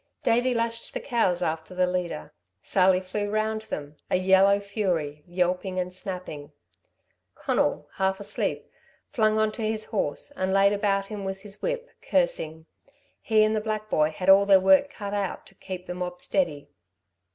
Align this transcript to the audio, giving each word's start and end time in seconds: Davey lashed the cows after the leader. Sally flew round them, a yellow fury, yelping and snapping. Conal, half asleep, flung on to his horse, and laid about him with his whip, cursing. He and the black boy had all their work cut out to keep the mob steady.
Davey 0.23 0.55
lashed 0.55 0.95
the 0.95 0.99
cows 0.99 1.43
after 1.43 1.75
the 1.75 1.85
leader. 1.85 2.33
Sally 2.63 2.99
flew 2.99 3.29
round 3.29 3.61
them, 3.61 3.97
a 4.09 4.15
yellow 4.15 4.59
fury, 4.59 5.23
yelping 5.27 5.77
and 5.79 5.93
snapping. 5.93 6.53
Conal, 7.35 7.87
half 7.97 8.19
asleep, 8.19 8.67
flung 9.11 9.37
on 9.37 9.51
to 9.51 9.61
his 9.61 9.85
horse, 9.85 10.31
and 10.35 10.51
laid 10.53 10.73
about 10.73 11.05
him 11.05 11.23
with 11.23 11.41
his 11.43 11.61
whip, 11.61 11.91
cursing. 12.01 12.65
He 13.21 13.43
and 13.43 13.55
the 13.55 13.61
black 13.61 13.91
boy 13.91 14.09
had 14.09 14.27
all 14.27 14.47
their 14.47 14.59
work 14.59 14.89
cut 14.89 15.13
out 15.13 15.45
to 15.45 15.53
keep 15.53 15.85
the 15.85 15.93
mob 15.93 16.19
steady. 16.19 16.71